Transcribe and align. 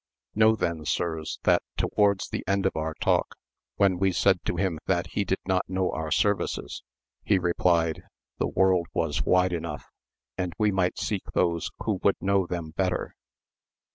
Enow 0.35 0.55
then, 0.55 0.83
sirs, 0.83 1.37
that 1.43 1.61
towards 1.77 2.29
the 2.29 2.43
end 2.47 2.65
of 2.65 2.75
our 2.75 2.95
talk, 2.95 3.35
when 3.75 3.99
we 3.99 4.11
said 4.11 4.43
to 4.45 4.55
him 4.55 4.79
that 4.87 5.09
he 5.11 5.23
did 5.23 5.37
not 5.45 5.69
know 5.69 5.91
our 5.91 6.09
services,^ 6.09 6.81
he 7.23 7.37
replied, 7.37 8.01
the 8.39 8.47
world 8.47 8.87
was 8.95 9.21
wide 9.21 9.53
enough 9.53 9.91
and 10.39 10.53
we 10.57 10.71
might 10.71 10.97
seek 10.97 11.21
those 11.35 11.69
who 11.83 11.99
would 12.01 12.19
know 12.19 12.47
them 12.47 12.71
better. 12.71 13.13